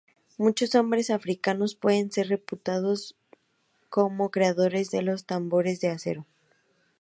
[0.39, 3.15] Muchos hombres africanos pueden ser reputados
[3.89, 6.25] como creadores de los tambores de acero.